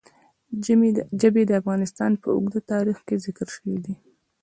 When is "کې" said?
3.07-3.15